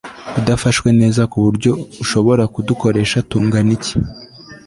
[0.39, 1.71] udafashwe neza ku buryo
[2.03, 3.93] ushobora kudukoresha tunganiki